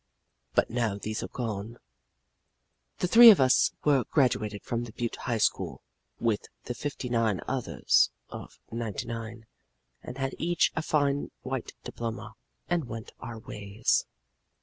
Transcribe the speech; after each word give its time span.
"But 0.55 0.71
now 0.71 0.97
these 0.97 1.21
are 1.21 1.27
gone. 1.27 1.77
"The 2.97 3.07
three 3.07 3.29
of 3.29 3.39
us 3.39 3.71
were 3.85 4.03
graduated 4.05 4.63
from 4.63 4.85
the 4.85 4.91
Butte 4.91 5.15
High 5.17 5.37
School 5.37 5.83
with 6.19 6.47
the 6.63 6.73
fifty 6.73 7.07
nine 7.07 7.39
others 7.47 8.09
of 8.29 8.59
ninety 8.71 9.05
nine, 9.05 9.45
and 10.01 10.17
had 10.17 10.33
each 10.39 10.71
a 10.75 10.81
fine 10.81 11.29
white 11.43 11.73
diploma, 11.83 12.33
and 12.67 12.85
went 12.85 13.11
our 13.19 13.37
ways. 13.37 14.07